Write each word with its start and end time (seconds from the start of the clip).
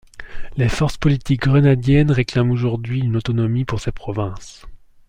Les 0.57 0.67
forces 0.67 0.97
politiques 0.97 1.41
grenadienes 1.41 2.09
réclament 2.09 2.49
aujourd'hui 2.49 3.01
une 3.01 3.15
autonomie 3.17 3.65
pour 3.65 3.79
ces 3.79 3.91
provinces. 3.91 4.65